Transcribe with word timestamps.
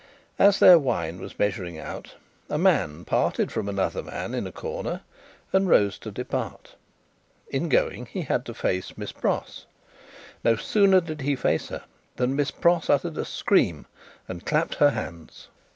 As 0.39 0.57
their 0.57 0.79
wine 0.79 1.19
was 1.21 1.37
measuring 1.37 1.77
out, 1.77 2.15
a 2.49 2.57
man 2.57 3.05
parted 3.05 3.51
from 3.51 3.69
another 3.69 4.01
man 4.01 4.33
in 4.33 4.47
a 4.47 4.51
corner, 4.51 5.01
and 5.53 5.69
rose 5.69 5.99
to 5.99 6.09
depart. 6.09 6.73
In 7.49 7.69
going, 7.69 8.07
he 8.07 8.21
had 8.23 8.43
to 8.45 8.55
face 8.55 8.97
Miss 8.97 9.11
Pross. 9.11 9.67
No 10.43 10.55
sooner 10.55 11.01
did 11.01 11.21
he 11.21 11.35
face 11.35 11.67
her, 11.69 11.83
than 12.15 12.35
Miss 12.35 12.49
Pross 12.49 12.89
uttered 12.89 13.15
a 13.19 13.25
scream, 13.25 13.85
and 14.27 14.43
clapped 14.43 14.73
her 14.73 14.89
hands. 14.89 15.49